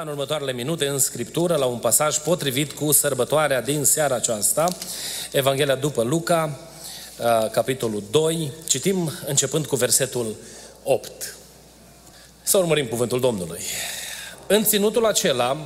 [0.00, 3.84] Ne vom uita în următoarele minute în Scriptură la un pasaj potrivit cu sărbătoarea din
[3.84, 4.68] seara aceasta,
[5.32, 6.58] Evanghelia după Luca,
[7.18, 8.52] uh, capitolul 2.
[8.68, 10.34] Citim începând cu versetul
[10.82, 11.36] 8.
[12.42, 13.60] Să urmărim cuvântul Domnului.
[14.46, 15.56] În ținutul acela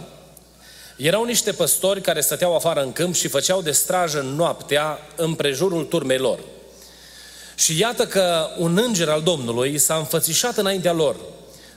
[0.96, 5.85] erau niște păstori care stăteau afară în câmp și făceau de strajă noaptea în prejurul
[5.85, 6.38] turmei lor.
[7.55, 11.16] Și iată că un înger al Domnului s-a înfățișat înaintea lor–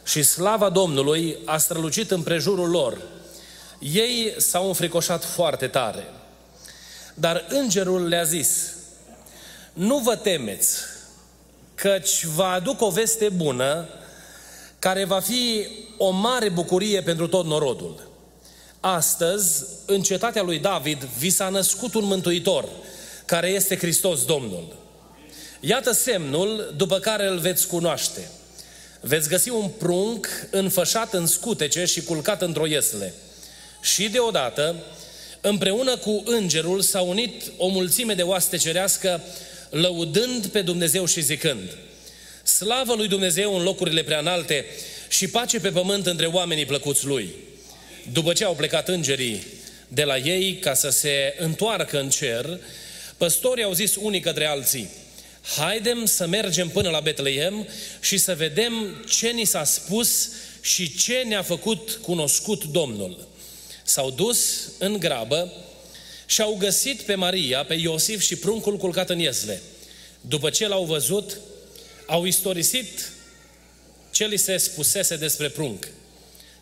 [0.08, 3.02] și slava Domnului a strălucit în prejurul lor.
[3.80, 6.04] Ei s-au înfricoșat foarte tare.
[7.14, 8.74] Dar îngerul le-a zis,
[9.74, 10.78] nu vă temeți,
[11.76, 13.88] căci vă aduc o veste bună
[14.80, 18.08] care va fi o mare bucurie pentru tot norodul.
[18.80, 22.66] Astăzi, în cetatea lui David, vi s-a născut un mântuitor,
[23.26, 24.76] care este Hristos Domnul.
[25.60, 28.30] Iată semnul după care îl veți cunoaște–
[29.08, 33.14] veți găsi un prunc înfășat în scutece și culcat într-o iesle.
[33.82, 34.76] Și deodată,
[35.42, 39.22] împreună cu îngerul, s-a unit o mulțime de oaste cerească,
[39.70, 41.78] lăudând pe Dumnezeu și zicând,
[42.44, 44.66] Slavă lui Dumnezeu în locurile preanalte
[45.08, 47.30] și pace pe pământ între oamenii plăcuți lui.
[48.12, 49.44] După ce au plecat îngerii
[49.88, 52.60] de la ei ca să se întoarcă în cer,
[53.18, 54.90] păstorii au zis unii către alții,
[55.56, 57.68] haidem să mergem până la Betleem
[58.00, 60.30] și să vedem ce ni s-a spus
[60.62, 63.28] și ce ne-a făcut cunoscut Domnul.
[63.84, 65.54] S-au dus în grabă
[66.26, 69.62] și au găsit pe Maria, pe Iosif și pruncul culcat în iesle.
[70.22, 71.40] După ce l-au văzut,
[72.06, 73.12] au istorisit
[74.12, 75.88] ce li se spusese despre prunc.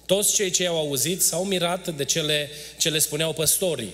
[0.05, 3.93] Toți cei ce au auzit s-au mirat de cele ce le spuneau păstorii.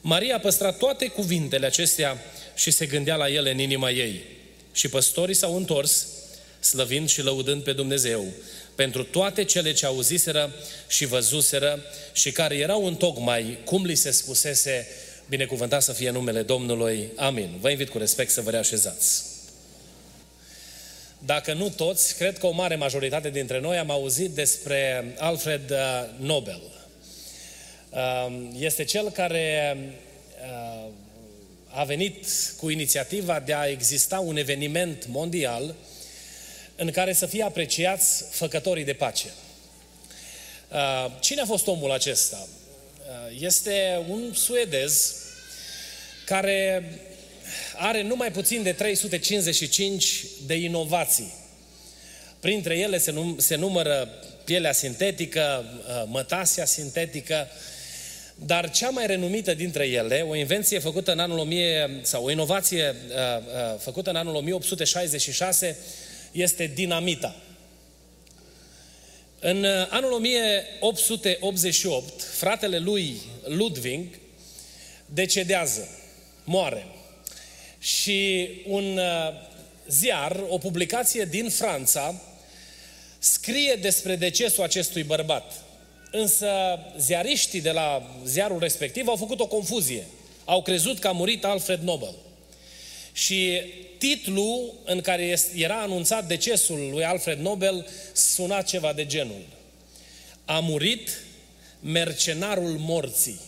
[0.00, 2.18] Maria a păstrat toate cuvintele acestea
[2.56, 4.20] și se gândea la ele în inima ei.
[4.72, 6.06] Și păstorii s-au întors,
[6.60, 8.24] slăvind și lăudând pe Dumnezeu,
[8.74, 10.54] pentru toate cele ce auziseră
[10.88, 14.88] și văzuseră și care erau în tocmai cum li se spusese,
[15.28, 17.08] binecuvântat să fie numele Domnului.
[17.16, 17.58] Amin.
[17.60, 19.24] Vă invit cu respect să vă reașezați.
[21.18, 26.04] Dacă nu toți, cred că o mare majoritate dintre noi am auzit despre Alfred uh,
[26.18, 26.62] Nobel.
[27.90, 29.76] Uh, este cel care
[30.42, 30.90] uh,
[31.76, 32.26] a venit
[32.56, 35.74] cu inițiativa de a exista un eveniment mondial
[36.76, 39.26] în care să fie apreciați făcătorii de pace.
[40.68, 42.48] Uh, cine a fost omul acesta?
[42.98, 45.14] Uh, este un suedez
[46.24, 46.92] care
[47.76, 51.34] are numai puțin de 355 de inovații.
[52.40, 54.08] Printre ele se, num- se numără
[54.44, 57.48] pielea sintetică, uh, mătasia sintetică,
[58.44, 62.94] dar cea mai renumită dintre ele, o invenție făcută în anul 1000, sau o inovație
[63.08, 65.78] uh, uh, făcută în anul 1866,
[66.32, 67.36] este dinamita.
[69.40, 74.18] În uh, anul 1888, fratele lui Ludwig
[75.06, 75.88] decedează,
[76.44, 76.86] moare.
[77.78, 79.04] Și un uh,
[79.88, 82.22] ziar, o publicație din Franța,
[83.18, 85.65] scrie despre decesul acestui bărbat.
[86.18, 90.06] Însă ziariștii de la ziarul respectiv au făcut o confuzie.
[90.44, 92.14] Au crezut că a murit Alfred Nobel.
[93.12, 93.60] Și
[93.98, 99.42] titlul în care era anunțat decesul lui Alfred Nobel suna ceva de genul.
[100.44, 101.10] A murit
[101.80, 103.40] mercenarul morții.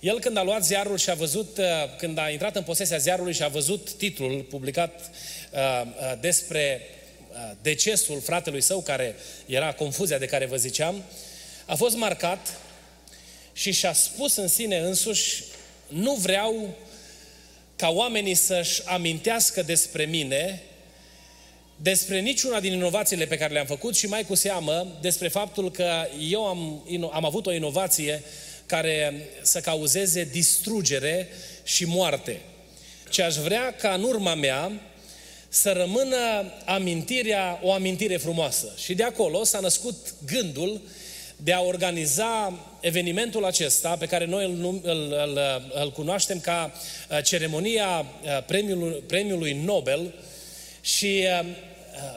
[0.00, 1.64] El când a luat ziarul și a văzut, uh,
[1.98, 5.10] când a intrat în posesia ziarului și a văzut titlul publicat
[5.52, 6.80] uh, uh, despre
[7.62, 9.14] decesul fratelui său, care
[9.46, 11.02] era confuzia de care vă ziceam,
[11.66, 12.60] a fost marcat
[13.52, 15.44] și și-a spus în sine însuși,
[15.88, 16.74] nu vreau
[17.76, 20.62] ca oamenii să-și amintească despre mine,
[21.76, 26.06] despre niciuna din inovațiile pe care le-am făcut și mai cu seamă despre faptul că
[26.28, 26.82] eu am,
[27.12, 28.22] am avut o inovație
[28.66, 31.28] care să cauzeze distrugere
[31.64, 32.40] și moarte.
[33.10, 34.72] Ce aș vrea ca în urma mea
[35.48, 38.74] să rămână amintirea, o amintire frumoasă.
[38.78, 40.80] Și de acolo s-a născut gândul
[41.36, 45.40] de a organiza evenimentul acesta, pe care noi îl, îl, îl,
[45.82, 46.72] îl cunoaștem ca
[47.10, 50.14] uh, ceremonia uh, premiului, premiului Nobel
[50.80, 51.46] și uh,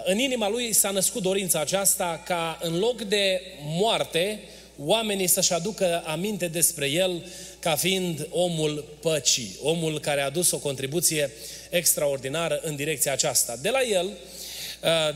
[0.06, 4.40] în inima lui s-a născut dorința aceasta ca în loc de moarte,
[4.78, 7.26] oamenii să-și aducă aminte despre el
[7.60, 11.32] ca fiind omul păcii, omul care a adus o contribuție
[11.70, 13.56] extraordinară în direcția aceasta.
[13.62, 14.14] De la el, uh,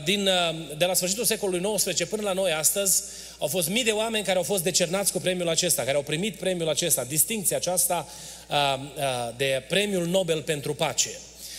[0.04, 3.02] din, uh, de la sfârșitul secolului XIX până la noi astăzi,
[3.38, 6.36] au fost mii de oameni care au fost decernați cu premiul acesta, care au primit
[6.36, 8.08] premiul acesta, distinția aceasta
[8.48, 11.10] uh, de premiul Nobel pentru pace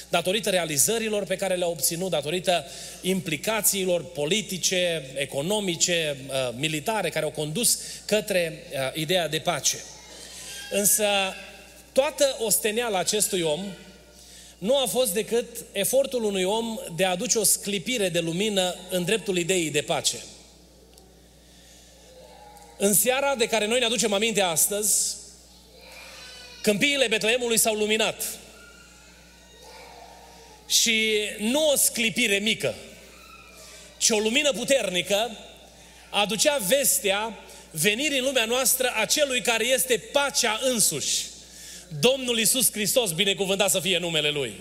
[0.09, 2.65] datorită realizărilor pe care le-a obținut, datorită
[3.01, 9.77] implicațiilor politice, economice, uh, militare care au condus către uh, ideea de pace.
[10.71, 11.05] Însă
[11.91, 13.65] toată osteneala acestui om
[14.57, 19.03] nu a fost decât efortul unui om de a aduce o sclipire de lumină în
[19.03, 20.17] dreptul ideii de pace.
[22.77, 25.15] În seara de care noi ne aducem aminte astăzi,
[26.61, 28.23] câmpiile Betleemului s-au luminat.
[30.67, 32.75] Și nu o sclipire mică,
[33.97, 35.37] ci o lumină puternică
[36.09, 37.39] aducea vestea
[37.71, 41.25] venirii în lumea noastră a celui care este pacea însuși.
[41.99, 44.53] Domnul Isus Hristos, binecuvântat să fie numele Lui.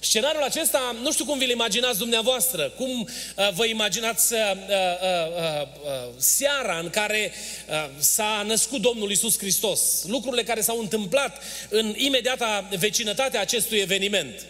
[0.00, 5.62] Scenariul acesta, nu știu cum vi-l imaginați dumneavoastră, cum uh, vă imaginați uh, uh, uh,
[5.62, 7.32] uh, seara în care
[7.68, 13.78] uh, s-a născut Domnul Isus Hristos, lucrurile care s-au întâmplat în imediata vecinătate a acestui
[13.78, 14.46] eveniment.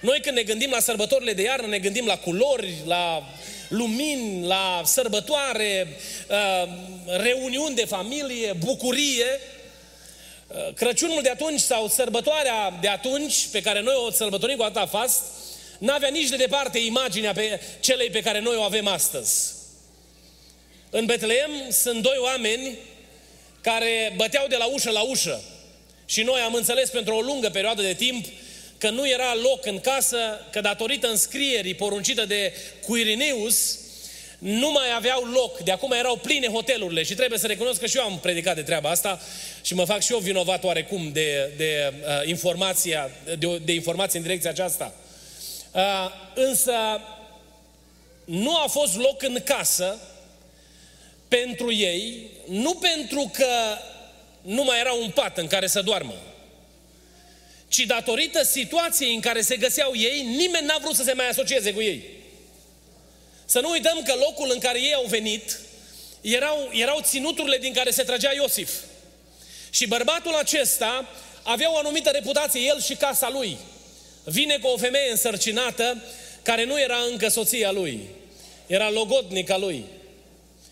[0.00, 3.28] Noi când ne gândim la sărbătorile de iarnă, ne gândim la culori, la
[3.68, 5.96] lumini, la sărbătoare,
[6.28, 6.68] uh,
[7.06, 9.26] reuniuni de familie, bucurie.
[10.54, 14.86] Uh, Crăciunul de atunci sau sărbătoarea de atunci, pe care noi o sărbătorim cu atâta
[14.86, 15.22] fast,
[15.78, 19.52] n-avea nici de departe imaginea pe celei pe care noi o avem astăzi.
[20.90, 22.78] În Betleem sunt doi oameni
[23.60, 25.42] care băteau de la ușă la ușă.
[26.06, 28.26] Și noi am înțeles pentru o lungă perioadă de timp
[28.78, 32.52] că nu era loc în casă, că datorită înscrierii poruncită de
[32.86, 33.78] Quirinius,
[34.42, 37.96] nu mai aveau loc, de acum erau pline hotelurile și trebuie să recunosc că și
[37.96, 39.20] eu am predicat de treaba asta
[39.62, 44.24] și mă fac și eu vinovat oarecum de, de, uh, informația, de, de informație în
[44.24, 44.94] direcția aceasta.
[45.72, 45.82] Uh,
[46.34, 46.72] însă
[48.24, 49.98] nu a fost loc în casă
[51.28, 53.78] pentru ei, nu pentru că
[54.40, 56.14] nu mai era un pat în care să doarmă,
[57.68, 61.72] ci datorită situației în care se găseau ei, nimeni n-a vrut să se mai asocieze
[61.72, 62.20] cu ei.
[63.52, 65.58] Să nu uităm că locul în care ei au venit
[66.20, 68.70] erau, erau ținuturile din care se tragea Iosif.
[69.70, 71.08] Și bărbatul acesta
[71.42, 73.56] avea o anumită reputație, el și casa lui.
[74.24, 76.02] Vine cu o femeie însărcinată
[76.42, 78.00] care nu era încă soția lui.
[78.66, 79.84] Era logodnica lui.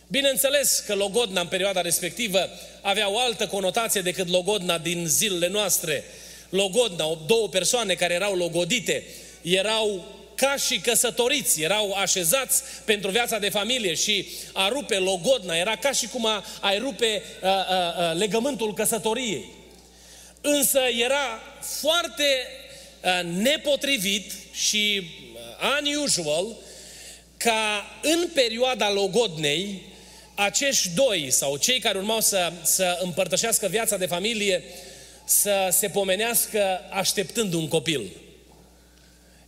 [0.07, 2.49] Bineînțeles că logodna în perioada respectivă
[2.81, 6.05] avea o altă conotație decât logodna din zilele noastre
[6.49, 9.05] logodna, două persoane care erau logodite,
[9.43, 15.77] erau ca și căsătoriți, erau așezați pentru viața de familie și a rupe logodna era
[15.77, 19.45] ca și cum a, ai rupe a, a, a, legământul căsătoriei.
[20.41, 21.43] Însă era
[21.81, 22.47] foarte
[23.01, 25.03] a, nepotrivit și
[25.97, 26.57] unusual
[27.37, 29.83] ca în perioada logodnei
[30.35, 34.65] acești doi sau cei care urmau să, să împărtășească viața de familie
[35.25, 38.11] să se pomenească așteptând un copil.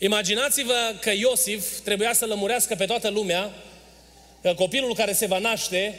[0.04, 3.50] Imaginați-vă că Iosif trebuia să lămurească pe toată lumea
[4.42, 5.98] că copilul care se va naște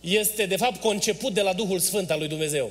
[0.00, 2.70] este de fapt conceput de la Duhul Sfânt al lui Dumnezeu.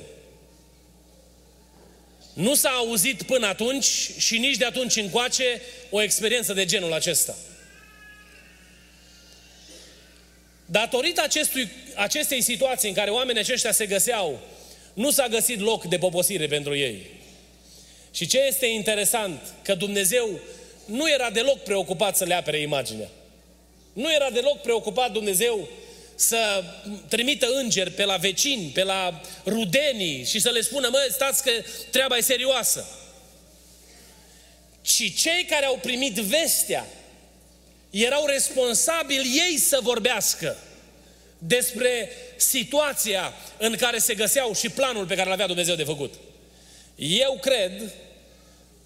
[2.34, 7.36] Nu s-a auzit până atunci și nici de atunci încoace o experiență de genul acesta.
[10.66, 14.40] Datorită acestui, acestei situații în care oamenii aceștia se găseau
[14.94, 17.17] nu s-a găsit loc de poposire pentru ei.
[18.18, 20.40] Și ce este interesant, că Dumnezeu
[20.84, 23.08] nu era deloc preocupat să le apere imaginea.
[23.92, 25.68] Nu era deloc preocupat Dumnezeu
[26.14, 26.64] să
[27.08, 31.50] trimită îngeri pe la vecini, pe la rudenii și să le spună, mă, stați că
[31.90, 32.88] treaba e serioasă.
[34.80, 36.86] Ci cei care au primit vestea
[37.90, 40.56] erau responsabili ei să vorbească
[41.38, 46.14] despre situația în care se găseau și planul pe care l-avea Dumnezeu de făcut.
[46.96, 47.92] Eu cred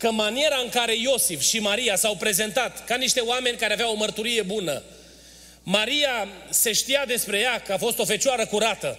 [0.03, 3.97] că maniera în care Iosif și Maria s-au prezentat ca niște oameni care aveau o
[3.97, 4.83] mărturie bună,
[5.63, 8.99] Maria se știa despre ea că a fost o fecioară curată,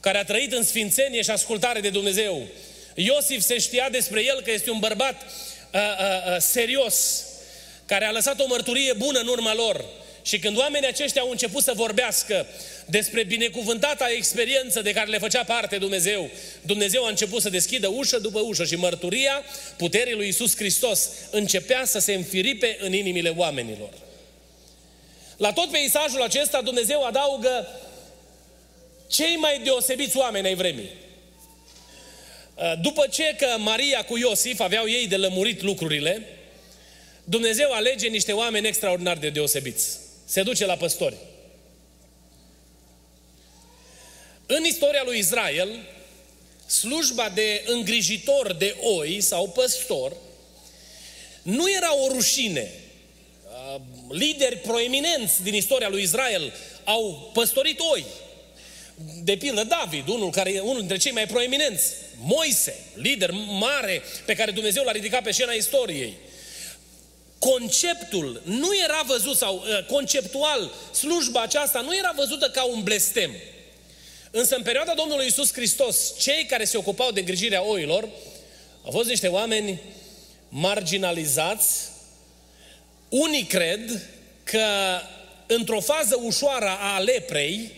[0.00, 2.46] care a trăit în sfințenie și ascultare de Dumnezeu.
[2.94, 7.24] Iosif se știa despre el că este un bărbat uh, uh, uh, serios,
[7.86, 9.84] care a lăsat o mărturie bună în urma lor.
[10.22, 12.46] Și când oamenii aceștia au început să vorbească
[12.86, 16.30] despre binecuvântata experiență de care le făcea parte Dumnezeu,
[16.62, 19.42] Dumnezeu a început să deschidă ușă după ușă și mărturia
[19.76, 23.90] puterii lui Isus Hristos începea să se înfiripe în inimile oamenilor.
[25.36, 27.68] La tot peisajul acesta Dumnezeu adaugă
[29.08, 30.90] cei mai deosebiți oameni ai vremii.
[32.54, 36.26] Uh, după ce că Maria cu Iosif aveau ei de lămurit lucrurile,
[37.24, 39.98] Dumnezeu alege niște oameni extraordinar de deosebiți.
[40.24, 41.16] Se duce la păstori.
[44.56, 45.68] În istoria lui Israel,
[46.66, 50.12] slujba de îngrijitor de oi sau păstor
[51.42, 52.70] nu era o rușine.
[53.44, 56.52] Uh, lideri proeminenți din istoria lui Israel
[56.84, 58.04] au păstorit oi.
[59.22, 61.92] De pildă David, unul, care e unul dintre cei mai proeminenți.
[62.20, 63.30] Moise, lider
[63.60, 66.14] mare pe care Dumnezeu l-a ridicat pe scena istoriei.
[67.38, 73.30] Conceptul nu era văzut, sau uh, conceptual, slujba aceasta nu era văzută ca un blestem.
[74.34, 78.08] Însă în perioada Domnului Isus Hristos, cei care se ocupau de îngrijirea oilor
[78.84, 79.80] au fost niște oameni
[80.48, 81.88] marginalizați.
[83.08, 84.02] Unii cred
[84.42, 84.66] că
[85.46, 87.72] într-o fază ușoară a leprei,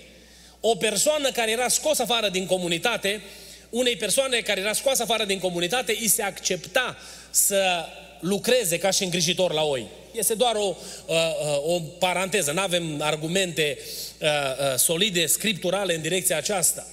[0.60, 3.22] o persoană care era scos afară din comunitate,
[3.70, 6.96] unei persoane care era scoasă afară din comunitate, îi se accepta
[7.30, 7.86] să
[8.24, 9.86] lucreze ca și îngrijitor la oi.
[10.12, 10.76] Este doar o,
[11.06, 13.78] uh, uh, o paranteză, nu avem argumente
[14.20, 14.28] uh,
[14.76, 16.86] solide, scripturale în direcția aceasta.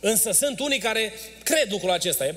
[0.00, 2.34] Însă sunt unii care cred lucrul acesta.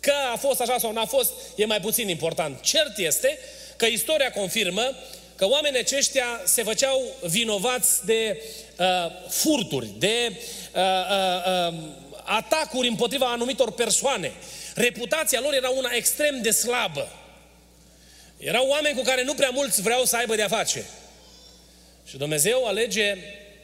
[0.00, 2.60] Că a fost așa sau nu a fost, e mai puțin important.
[2.60, 3.38] Cert este
[3.76, 4.96] că istoria confirmă
[5.36, 8.42] că oamenii aceștia se făceau vinovați de
[8.78, 8.86] uh,
[9.28, 10.32] furturi, de
[10.74, 11.78] uh, uh, uh,
[12.24, 14.32] atacuri împotriva anumitor persoane.
[14.74, 17.08] Reputația lor era una extrem de slabă.
[18.38, 20.84] Erau oameni cu care nu prea mulți vreau să aibă de-a face.
[22.06, 23.16] Și Dumnezeu alege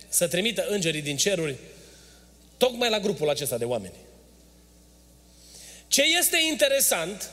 [0.08, 1.54] să trimită îngerii din ceruri
[2.56, 3.94] tocmai la grupul acesta de oameni.
[5.86, 7.30] Ce este interesant,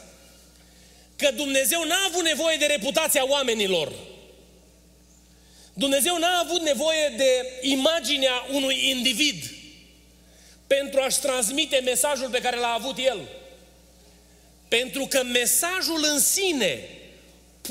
[1.15, 3.93] că Dumnezeu n-a avut nevoie de reputația oamenilor.
[5.73, 9.43] Dumnezeu n-a avut nevoie de imaginea unui individ
[10.67, 13.19] pentru a-și transmite mesajul pe care l-a avut el.
[14.67, 16.79] Pentru că mesajul în sine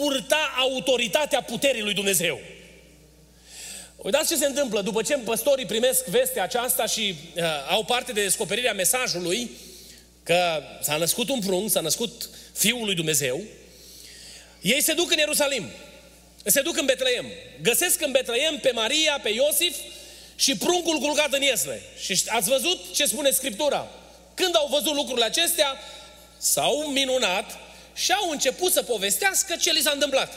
[0.00, 2.40] purta autoritatea puterii lui Dumnezeu.
[3.96, 8.22] Uitați ce se întâmplă după ce păstorii primesc vestea aceasta și uh, au parte de
[8.22, 9.50] descoperirea mesajului
[10.22, 13.40] că s-a născut un prunc, s-a născut Fiul lui Dumnezeu,
[14.60, 15.70] ei se duc în Ierusalim,
[16.44, 17.26] se duc în Betleem,
[17.62, 19.76] găsesc în Betleem pe Maria, pe Iosif
[20.36, 21.82] și pruncul culcat în iesle.
[21.98, 23.88] Și ați văzut ce spune Scriptura?
[24.34, 25.78] Când au văzut lucrurile acestea,
[26.38, 27.58] s-au minunat
[28.00, 30.32] și au început să povestească ce li s-a întâmplat.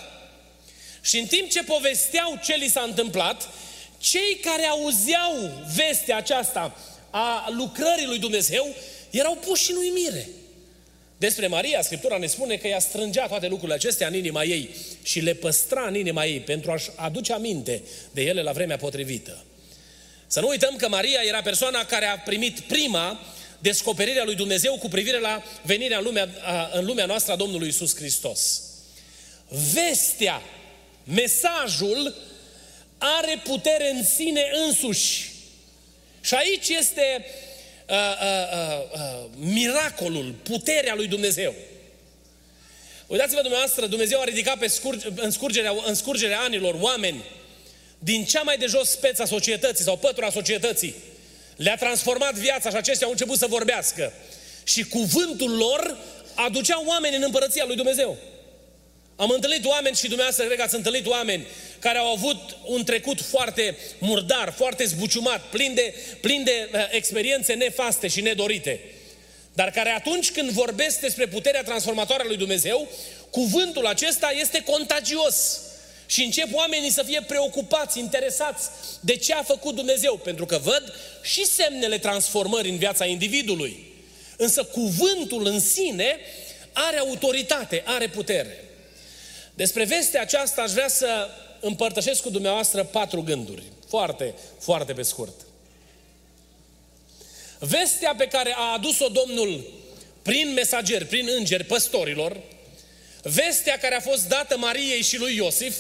[1.02, 3.50] Și în timp ce povesteau ce li s-a întâmplat,
[3.98, 6.78] cei care auzeau vestea aceasta
[7.10, 8.76] a lucrării lui Dumnezeu
[9.10, 10.28] erau puși în uimire.
[11.18, 14.70] Despre Maria, Scriptura ne spune că ea strângea toate lucrurile acestea în inima ei
[15.04, 19.46] și le păstra în inima ei pentru a-și aduce aminte de ele la vremea potrivită.
[20.28, 23.20] Să nu uităm că Maria era persoana care a primit prima
[23.64, 26.30] descoperirea lui Dumnezeu cu privire la venirea în lumea,
[26.74, 28.62] în lumea noastră a Domnului Isus Hristos.
[29.74, 30.42] Vestea,
[31.04, 32.16] mesajul
[32.98, 35.32] are putere în sine însuși.
[36.22, 37.26] Și aici este
[37.90, 41.54] uh, uh, uh, uh, miracolul, puterea lui Dumnezeu.
[43.08, 47.24] Uitați-vă dumneavoastră, Dumnezeu a ridicat pe scurge, în, scurgerea, în scurgerea anilor oameni
[48.00, 50.96] din cea mai de jos speță a societății sau pătura societății
[51.56, 54.14] le-a transformat viața și acestea au început să vorbească.
[54.64, 55.98] Și cuvântul lor
[56.34, 58.18] aducea oameni în împărăția lui Dumnezeu.
[59.16, 61.48] Am întâlnit oameni și dumneavoastră cred că ați întâlnit oameni
[61.80, 67.54] care au avut un trecut foarte murdar, foarte zbuciumat, plin de, plin de uh, experiențe
[67.54, 68.80] nefaste și nedorite.
[69.54, 72.88] Dar care atunci când vorbesc despre puterea transformatoare a lui Dumnezeu,
[73.30, 75.62] cuvântul acesta este contagios.
[76.14, 80.94] Și încep oamenii să fie preocupați, interesați de ce a făcut Dumnezeu, pentru că văd
[81.22, 83.94] și semnele transformării în viața individului.
[84.38, 86.18] Însă cuvântul în sine
[86.74, 88.64] are autoritate, are putere.
[89.54, 91.30] Despre vestea aceasta aș vrea să
[91.60, 93.64] împărtășesc cu dumneavoastră patru gânduri.
[93.88, 95.36] Foarte, foarte pe scurt.
[97.60, 99.74] Vestea pe care a adus-o Domnul
[100.22, 102.38] prin mesageri, prin îngeri, păstorilor,
[103.22, 105.76] vestea care a fost dată Mariei și lui Iosif,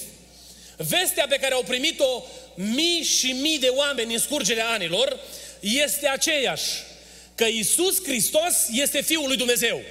[0.89, 2.23] Vestea pe care au primit-o
[2.55, 5.19] mii și mii de oameni în scurgerea anilor
[5.59, 6.69] este aceeași,
[7.35, 9.81] că Isus Hristos este Fiul lui Dumnezeu.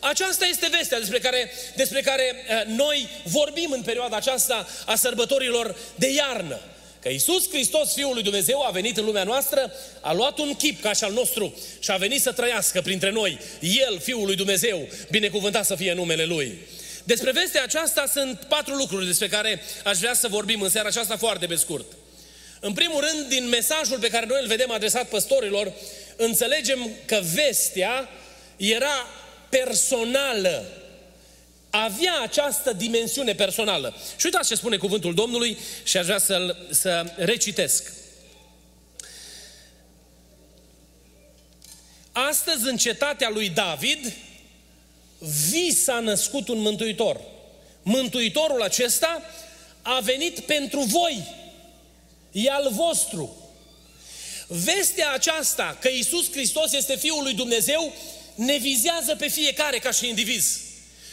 [0.00, 5.76] Aceasta este vestea despre care, despre care uh, noi vorbim în perioada aceasta a sărbătorilor
[5.94, 6.60] de iarnă.
[7.02, 10.82] Că Isus Hristos, Fiul lui Dumnezeu, a venit în lumea noastră, a luat un chip
[10.82, 13.38] ca și al nostru și a venit să trăiască printre noi.
[13.60, 16.58] El, Fiul lui Dumnezeu, binecuvântat să fie numele Lui.
[17.08, 21.16] Despre vestea aceasta sunt patru lucruri despre care aș vrea să vorbim în seara aceasta
[21.16, 21.92] foarte pe scurt.
[22.60, 25.72] În primul rând, din mesajul pe care noi îl vedem adresat păstorilor,
[26.16, 28.08] înțelegem că vestea
[28.56, 29.06] era
[29.48, 30.64] personală.
[31.70, 33.96] Avea această dimensiune personală.
[34.16, 37.92] Și uitați ce spune cuvântul Domnului și aș vrea să, să recitesc.
[42.12, 44.12] Astăzi, în cetatea lui David,
[45.18, 47.20] vi s-a născut un mântuitor.
[47.82, 49.22] Mântuitorul acesta
[49.82, 51.34] a venit pentru voi.
[52.32, 53.36] E al vostru.
[54.46, 57.92] Vestea aceasta că Isus Hristos este Fiul lui Dumnezeu
[58.34, 60.60] ne vizează pe fiecare ca și indiviz.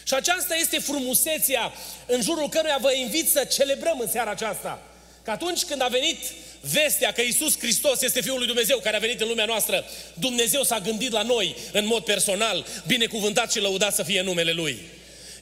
[0.03, 1.73] Și aceasta este frumusețea
[2.07, 4.94] în jurul căruia vă invit să celebrăm în seara aceasta.
[5.25, 6.17] Că atunci când a venit
[6.61, 10.63] vestea că Isus Hristos este Fiul lui Dumnezeu care a venit în lumea noastră, Dumnezeu
[10.63, 14.79] s-a gândit la noi în mod personal, binecuvântat și lăudat să fie numele Lui.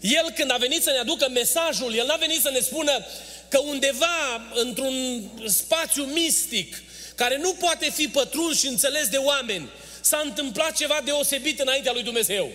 [0.01, 3.05] El când a venit să ne aducă mesajul, El n-a venit să ne spună
[3.49, 6.83] că undeva într-un spațiu mistic,
[7.15, 9.69] care nu poate fi pătruns și înțeles de oameni,
[10.01, 12.51] s-a întâmplat ceva deosebit înaintea lui Dumnezeu.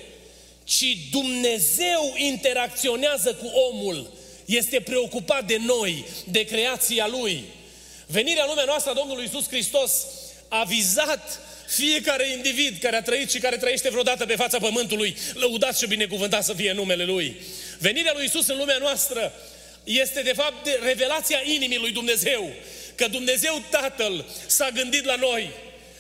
[0.64, 4.12] Ci Dumnezeu interacționează cu omul,
[4.49, 7.45] este preocupat de noi, de creația Lui.
[8.07, 9.93] Venirea în lumea noastră a Domnului Isus Hristos
[10.49, 15.78] a vizat fiecare individ care a trăit și care trăiește vreodată pe fața pământului, lăudat
[15.78, 17.37] și binecuvântat să fie numele Lui.
[17.78, 19.33] Venirea lui Isus în lumea noastră
[19.85, 22.52] este de fapt de revelația inimii lui Dumnezeu,
[22.95, 25.50] că Dumnezeu Tatăl s-a gândit la noi.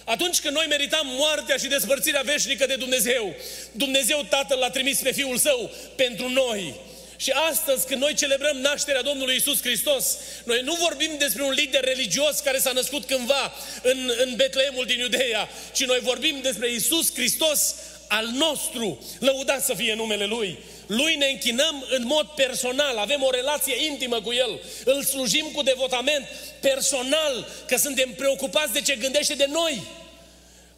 [0.04, 3.34] Atunci când noi meritam moartea și despărțirea veșnică de Dumnezeu,
[3.72, 6.74] Dumnezeu Tatăl l-a trimis pe Fiul Său pentru noi.
[7.20, 11.84] Și astăzi, când noi celebrăm nașterea Domnului Isus Hristos, noi nu vorbim despre un lider
[11.84, 17.14] religios care s-a născut cândva în, în Betleemul din Iudeea, ci noi vorbim despre Isus
[17.14, 17.74] Hristos
[18.08, 19.04] al nostru.
[19.18, 20.58] Lăudat să fie numele Lui.
[20.86, 25.62] Lui ne închinăm în mod personal, avem o relație intimă cu El, îl slujim cu
[25.62, 26.26] devotament
[26.60, 29.82] personal, că suntem preocupați de ce gândește de noi.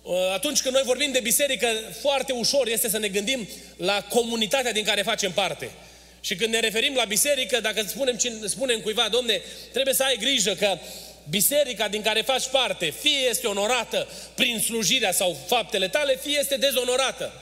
[0.02, 1.68] Uh, atunci când noi vorbim de biserică,
[2.00, 5.70] foarte ușor este să ne gândim la comunitatea din care facem parte.
[6.20, 9.40] Și când ne referim la biserică, dacă spunem, spunem cuiva, domne,
[9.72, 10.78] trebuie să ai grijă că
[11.30, 16.56] biserica din care faci parte, fie este onorată prin slujirea sau faptele tale, fie este
[16.56, 17.32] dezonorată.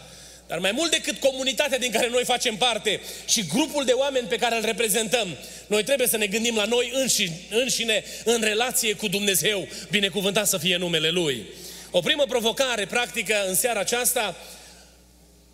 [0.47, 4.37] Dar mai mult decât comunitatea din care noi facem parte și grupul de oameni pe
[4.37, 5.37] care îl reprezentăm,
[5.67, 10.59] noi trebuie să ne gândim la noi înși, înșine în relație cu Dumnezeu, binecuvântat să
[10.59, 11.47] fie numele Lui.
[11.91, 14.37] O primă provocare practică în seara aceasta,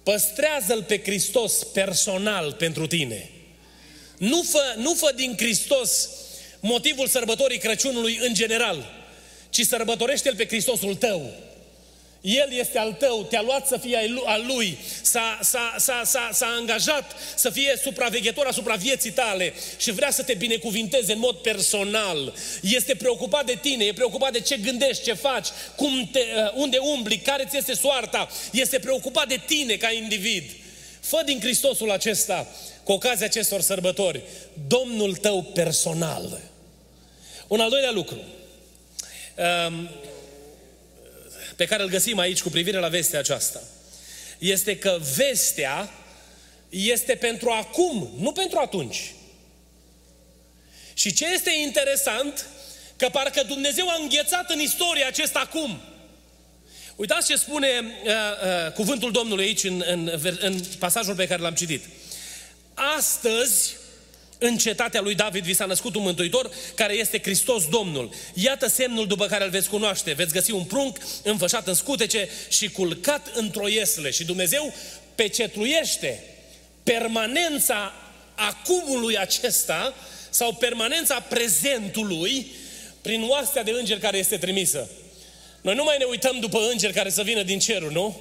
[0.04, 3.30] păstrează-L pe Hristos personal pentru tine.
[4.18, 6.08] Nu fă, nu fă din Hristos
[6.60, 8.84] motivul sărbătorii Crăciunului în general,
[9.50, 11.32] ci sărbătorește-L pe Hristosul tău.
[12.24, 16.46] El este al tău, te-a luat să fie al lui, s-a, s-a, s-a, s-a, s-a
[16.58, 22.34] angajat să fie supraveghetor asupra vieții tale și vrea să te binecuvinteze în mod personal.
[22.62, 26.78] Este preocupat de tine, e preocupat de ce gândești, ce faci, cum te, uh, unde
[26.78, 28.28] umbli, care ți este soarta.
[28.52, 30.44] Este preocupat de tine ca individ.
[31.00, 32.46] Fă din Hristosul acesta,
[32.84, 34.22] cu ocazia acestor sărbători,
[34.68, 36.40] Domnul tău personal.
[37.46, 38.18] Un al doilea lucru.
[39.66, 39.88] Um,
[41.56, 43.62] pe care îl găsim aici cu privire la vestea aceasta
[44.38, 45.90] este că vestea
[46.68, 49.12] este pentru acum, nu pentru atunci.
[50.94, 52.46] Și ce este interesant,
[52.96, 55.80] că parcă Dumnezeu a înghețat în istorie acest acum.
[56.96, 57.68] Uitați ce spune
[58.04, 61.84] uh, uh, cuvântul Domnului aici în, în, în pasajul pe care l-am citit.
[62.74, 63.76] Astăzi
[64.38, 68.10] în cetatea lui David vi s-a născut un mântuitor care este Hristos Domnul.
[68.34, 70.12] Iată semnul după care îl veți cunoaște.
[70.12, 74.10] Veți găsi un prunc înfășat în scutece și culcat într-o iesle.
[74.10, 74.72] Și Dumnezeu
[75.14, 76.22] pecetluiește
[76.82, 77.92] permanența
[78.34, 79.94] acumului acesta
[80.30, 82.46] sau permanența prezentului
[83.00, 84.88] prin oastea de îngeri care este trimisă.
[85.60, 88.20] Noi nu mai ne uităm după îngeri care să vină din cerul, nu?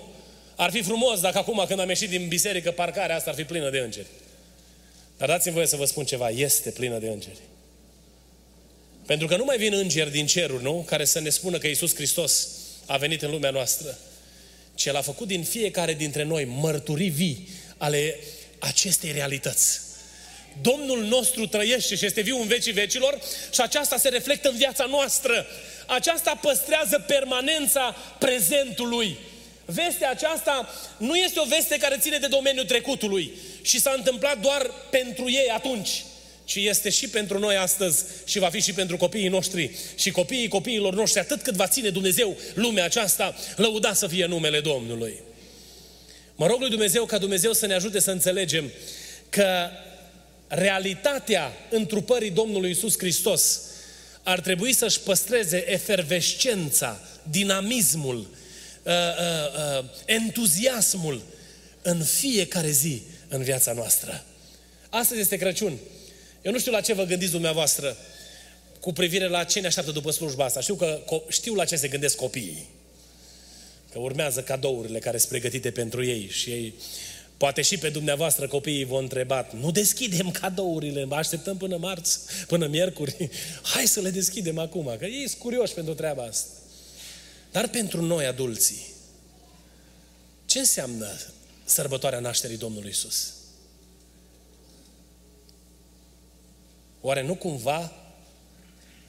[0.55, 3.69] Ar fi frumos dacă acum când am ieșit din biserică, parcarea asta ar fi plină
[3.69, 4.07] de îngeri.
[5.17, 7.39] Dar dați-mi voie să vă spun ceva, este plină de îngeri.
[9.05, 10.85] Pentru că nu mai vin îngeri din cerul, nu?
[10.87, 12.47] Care să ne spună că Isus Hristos
[12.85, 13.97] a venit în lumea noastră.
[14.75, 18.19] Ci El a făcut din fiecare dintre noi mărturii vii ale
[18.59, 19.79] acestei realități.
[20.61, 23.19] Domnul nostru trăiește și este viu în vecii vecilor
[23.53, 25.45] și aceasta se reflectă în viața noastră.
[25.87, 29.17] Aceasta păstrează permanența prezentului.
[29.65, 34.71] Vestea aceasta nu este o veste care ține de domeniul trecutului și s-a întâmplat doar
[34.89, 36.03] pentru ei atunci,
[36.45, 40.47] ci este și pentru noi astăzi și va fi și pentru copiii noștri și copiii
[40.47, 45.19] copiilor noștri, atât cât va ține Dumnezeu lumea aceasta, lăuda să fie numele Domnului.
[46.35, 48.71] Mă rog lui Dumnezeu ca Dumnezeu să ne ajute să înțelegem
[49.29, 49.69] că
[50.47, 53.59] realitatea întrupării Domnului Isus Hristos
[54.23, 56.99] ar trebui să-și păstreze efervescența,
[57.29, 58.27] dinamismul,
[58.83, 61.21] uh, uh, uh, entuziasmul
[61.81, 64.23] în fiecare zi în viața noastră.
[64.89, 65.77] Astăzi este Crăciun.
[66.41, 67.97] Eu nu știu la ce vă gândiți dumneavoastră
[68.79, 70.61] cu privire la ce ne așteaptă după slujba asta.
[70.61, 72.69] Știu, că, știu la ce se gândesc copiii.
[73.91, 76.73] Că urmează cadourile care sunt pregătite pentru ei și ei
[77.37, 83.29] Poate și pe dumneavoastră copiii vă întrebat, nu deschidem cadourile, așteptăm până marți, până miercuri.
[83.73, 86.47] Hai să le deschidem acum, că ei sunt curioși pentru treaba asta.
[87.53, 88.85] Dar pentru noi, adulții,
[90.45, 91.07] ce înseamnă
[91.63, 93.33] sărbătoarea nașterii Domnului Isus?
[97.01, 97.91] Oare nu cumva,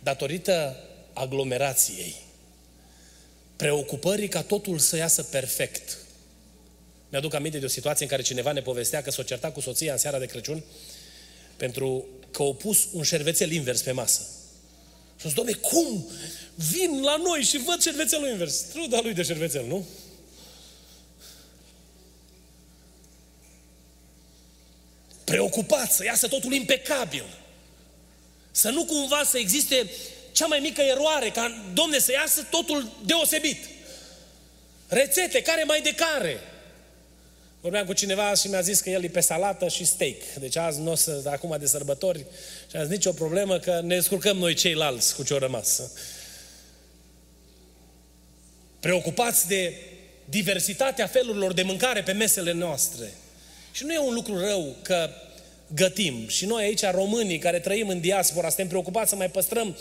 [0.02, 0.76] datorită
[1.12, 2.14] aglomerației,
[3.56, 5.98] preocupării ca totul să iasă perfect,
[7.08, 9.92] mi-aduc aminte de o situație în care cineva ne povestea că s-o certa cu soția
[9.92, 10.62] în seara de Crăciun
[11.56, 14.22] pentru că au pus un șervețel invers pe masă.
[15.24, 16.06] Și zis, domne, cum?
[16.54, 18.54] Vin la noi și văd șervețelul invers.
[18.54, 19.86] Truda lui de șervețel, nu?
[25.24, 27.24] Preocupat să iasă totul impecabil.
[28.50, 29.90] Să nu cumva să existe
[30.32, 33.64] cea mai mică eroare, ca, domne, să iasă totul deosebit.
[34.88, 36.40] Rețete, care mai de care.
[37.64, 40.16] Vorbeam cu cineva și mi-a zis că el e pe salată și steak.
[40.38, 42.26] Deci azi nu o să, acum de sărbători,
[42.70, 45.82] și azi nicio problemă că ne descurcăm noi ceilalți cu ce-o rămas.
[48.80, 49.74] Preocupați de
[50.24, 53.12] diversitatea felurilor de mâncare pe mesele noastre.
[53.72, 55.10] Și nu e un lucru rău că
[55.74, 56.28] gătim.
[56.28, 59.76] Și noi aici, românii care trăim în diaspora, suntem preocupați să mai păstrăm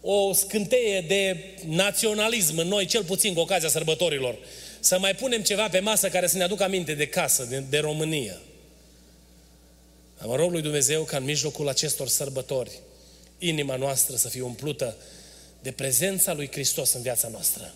[0.00, 4.38] o scânteie de naționalism în noi, cel puțin cu ocazia sărbătorilor
[4.84, 7.78] să mai punem ceva pe masă care să ne aducă aminte de casă, de, de
[7.78, 8.40] România.
[10.18, 12.70] Am rog lui Dumnezeu ca în mijlocul acestor sărbători
[13.38, 14.96] inima noastră să fie umplută
[15.62, 17.74] de prezența lui Hristos în viața noastră.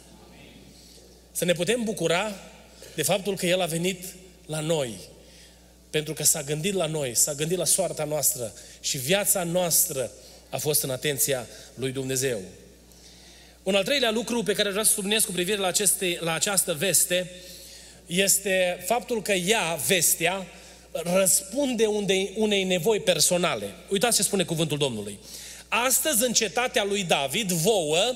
[1.32, 2.34] Să ne putem bucura
[2.94, 4.04] de faptul că El a venit
[4.46, 4.98] la noi,
[5.90, 10.10] pentru că s-a gândit la noi, s-a gândit la soarta noastră și viața noastră
[10.48, 12.40] a fost în atenția lui Dumnezeu.
[13.68, 16.74] Un al treilea lucru pe care vreau să subliniez cu privire la, aceste, la această
[16.74, 17.30] veste
[18.06, 20.46] este faptul că ea, vestea,
[20.92, 23.74] răspunde unei, unei nevoi personale.
[23.88, 25.18] Uitați ce spune cuvântul Domnului.
[25.68, 28.14] Astăzi, în cetatea lui David, vouă,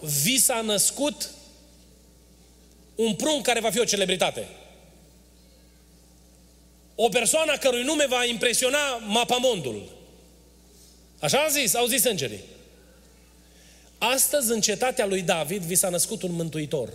[0.00, 1.30] vi s-a născut
[2.94, 4.48] un prunc care va fi o celebritate.
[6.94, 9.92] O persoană cărui nume va impresiona mapamondul.
[11.20, 12.58] Așa a zis, au zis îngerii.
[14.02, 16.92] Astăzi, în cetatea lui David, vi s-a născut un mântuitor.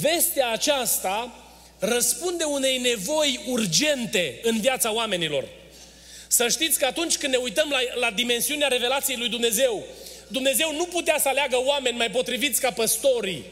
[0.00, 1.34] Vestea aceasta
[1.78, 5.44] răspunde unei nevoi urgente în viața oamenilor.
[6.28, 9.84] Să știți că atunci când ne uităm la, la dimensiunea revelației lui Dumnezeu,
[10.28, 13.44] Dumnezeu nu putea să aleagă oameni mai potriviți ca păstorii,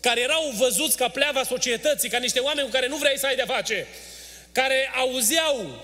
[0.00, 3.36] care erau văzuți ca pleava societății, ca niște oameni cu care nu vrei să ai
[3.36, 3.86] de face,
[4.52, 5.82] care auzeau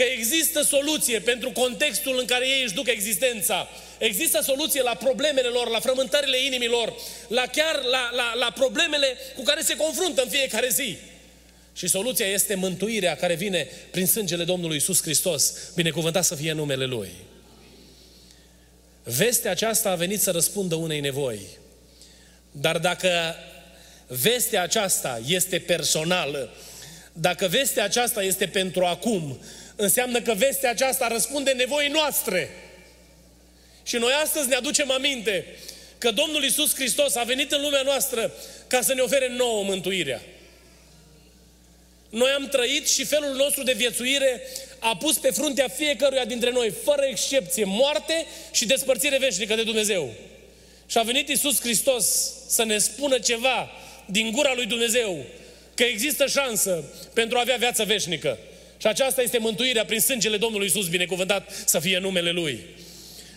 [0.00, 3.68] că există soluție pentru contextul în care ei își duc existența.
[3.98, 6.94] Există soluție la problemele lor, la frământările inimilor,
[7.28, 10.96] la chiar la, la, la problemele cu care se confruntă în fiecare zi.
[11.72, 15.54] Și soluția este mântuirea care vine prin sângele Domnului Isus Hristos.
[15.74, 17.10] Binecuvântat să fie numele Lui.
[19.02, 21.40] Vestea aceasta a venit să răspundă unei nevoi.
[22.50, 23.34] Dar dacă
[24.06, 26.50] vestea aceasta este personală,
[27.12, 29.38] dacă vestea aceasta este pentru acum,
[29.80, 32.50] înseamnă că vestea aceasta răspunde nevoii noastre.
[33.82, 35.46] Și noi astăzi ne aducem aminte
[35.98, 38.32] că Domnul Isus Hristos a venit în lumea noastră
[38.66, 40.20] ca să ne ofere nouă mântuirea.
[42.10, 44.42] Noi am trăit și felul nostru de viețuire
[44.78, 50.12] a pus pe fruntea fiecăruia dintre noi, fără excepție, moarte și despărțire veșnică de Dumnezeu.
[50.86, 53.70] Și a venit Isus Hristos să ne spună ceva
[54.06, 55.24] din gura lui Dumnezeu,
[55.74, 58.38] că există șansă pentru a avea viață veșnică.
[58.80, 62.66] Și aceasta este mântuirea prin sângele Domnului Isus, binecuvântat să fie numele Lui.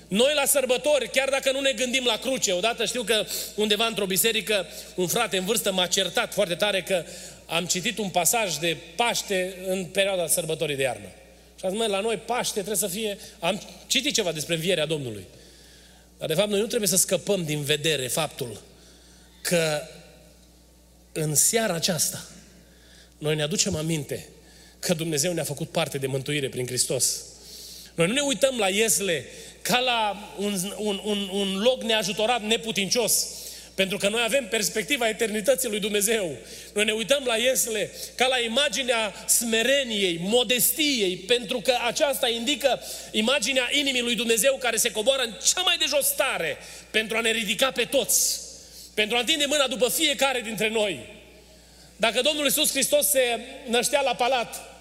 [0.08, 3.25] Noi la sărbători, chiar dacă nu ne gândim la cruce, odată știu că
[3.56, 7.03] undeva într-o biserică un frate în vârstă m-a certat foarte tare că
[7.45, 11.08] am citit un pasaj de Paște în perioada sărbătorii de iarnă.
[11.60, 13.17] Și a zis, măi, la noi Paște trebuie să fie...
[13.39, 15.23] Am citit ceva despre învierea Domnului.
[16.17, 18.62] Dar de fapt noi nu trebuie să scăpăm din vedere faptul
[19.41, 19.82] că
[21.12, 22.25] în seara aceasta
[23.17, 24.27] noi ne aducem aminte
[24.84, 27.22] că Dumnezeu ne-a făcut parte de mântuire prin Hristos.
[27.96, 29.26] Noi nu ne uităm la Iesle
[29.62, 33.28] ca la un, un, un, un loc neajutorat, neputincios,
[33.76, 36.38] Pentru că noi avem perspectiva eternității lui Dumnezeu.
[36.74, 43.69] Noi ne uităm la Iesle ca la imaginea smereniei, modestiei, pentru că aceasta indică imaginea
[43.72, 46.58] inimii lui Dumnezeu care se coboară în cea mai de jos stare
[46.91, 48.39] pentru a ne ridica pe toți,
[48.93, 51.00] pentru a întinde mâna după fiecare dintre noi.
[51.96, 54.72] Dacă Domnul Iisus Hristos se năștea la palat,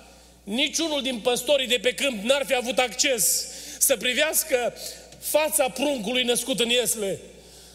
[0.44, 3.46] niciunul din păstorii de pe câmp n-ar fi avut acces
[3.78, 4.74] să privească
[5.20, 7.18] fața pruncului născut în Iesle.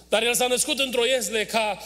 [0.09, 1.83] Dar el s-a născut într-o Iesle ca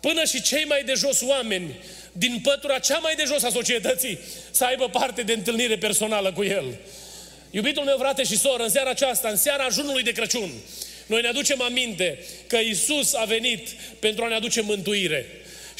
[0.00, 1.78] până și cei mai de jos oameni
[2.12, 4.18] din pătura cea mai de jos a societății
[4.50, 6.64] să aibă parte de întâlnire personală cu el.
[7.50, 10.50] Iubitul meu, frate și soră, în seara aceasta, în seara ajunului de Crăciun,
[11.06, 15.26] noi ne aducem aminte că Isus a venit pentru a ne aduce mântuire.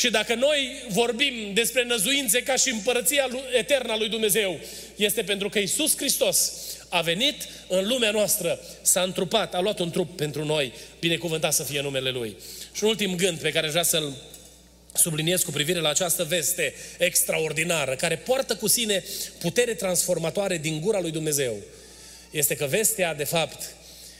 [0.01, 4.61] Și dacă noi vorbim despre năzuințe ca și împărăția eternă a lui Dumnezeu,
[4.97, 6.53] este pentru că Isus Hristos
[6.89, 11.63] a venit în lumea noastră, s-a întrupat, a luat un trup pentru noi, binecuvântat să
[11.63, 12.37] fie numele Lui.
[12.73, 14.17] Și un ultim gând pe care vreau să-l
[14.95, 19.05] subliniez cu privire la această veste extraordinară, care poartă cu sine
[19.39, 21.57] putere transformatoare din gura lui Dumnezeu,
[22.31, 23.75] este că vestea, de fapt,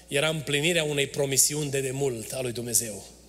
[0.09, 3.20] era împlinirea unei promisiuni de demult a lui Dumnezeu.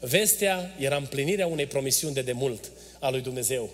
[0.00, 3.70] Vestea era împlinirea unei promisiuni de demult a lui Dumnezeu.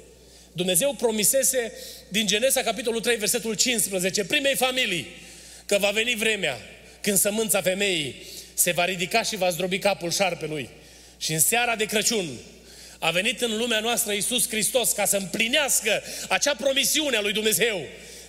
[0.52, 1.72] Dumnezeu promisese
[2.08, 5.06] din Genesa, capitolul 3, versetul 15, primei familii,
[5.66, 6.58] că va veni vremea
[7.00, 8.22] când sămânța femeii
[8.54, 10.68] se va ridica și va zdrobi capul șarpelui.
[11.18, 12.28] Și în seara de Crăciun
[12.98, 17.80] a venit în lumea noastră Iisus Hristos ca să împlinească acea promisiune a lui Dumnezeu,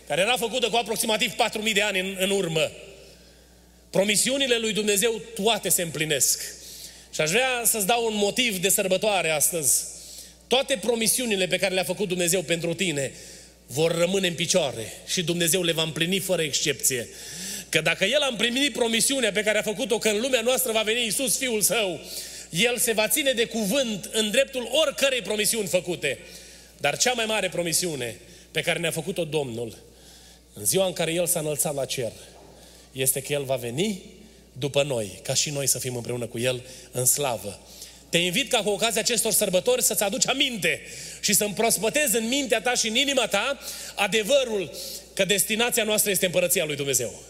[0.07, 2.71] care era făcută cu aproximativ 4.000 de ani în, în urmă.
[3.89, 6.56] Promisiunile lui Dumnezeu toate se împlinesc.
[7.17, 9.83] Și aș vrea să-ți dau un motiv de sărbătoare astăzi.
[10.47, 13.11] Toate promisiunile pe care le-a făcut Dumnezeu pentru tine
[13.67, 17.07] vor rămâne în picioare și Dumnezeu le va împlini fără excepție.
[17.69, 20.81] Că dacă El a împlinit promisiunea pe care a făcut-o că în lumea noastră va
[20.81, 21.99] veni Isus, Fiul Său,
[22.49, 26.19] El se va ține de cuvânt în dreptul oricărei promisiuni făcute.
[26.77, 28.15] Dar cea mai mare promisiune
[28.51, 29.77] pe care ne-a făcut-o Domnul,
[30.53, 32.11] în ziua în care El s-a înălțat la cer,
[32.91, 34.01] este că El va veni
[34.59, 37.59] după noi, ca și noi să fim împreună cu El în slavă.
[38.09, 40.81] Te invit ca cu ocazia acestor sărbători să-ți aduci aminte
[41.21, 43.59] și să împrospătezi în mintea ta și în inima ta
[43.95, 44.71] adevărul
[45.13, 47.23] că destinația noastră este împărăția lui Dumnezeu.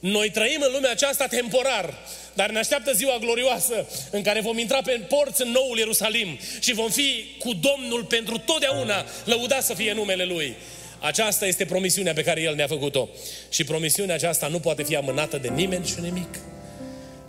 [0.00, 1.98] Noi trăim în lumea aceasta temporar,
[2.34, 6.72] dar ne așteaptă ziua glorioasă în care vom intra pe porți în noul Ierusalim și
[6.72, 10.56] vom fi cu Domnul pentru totdeauna, lăudat să fie numele Lui.
[11.00, 13.08] Aceasta este promisiunea pe care El ne-a făcut-o.
[13.48, 16.38] Și promisiunea aceasta nu poate fi amânată de nimeni și nimic.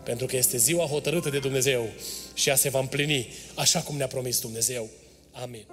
[0.03, 1.89] Pentru că este ziua hotărâtă de Dumnezeu
[2.33, 4.89] și ea se va împlini așa cum ne-a promis Dumnezeu.
[5.31, 5.65] Amin.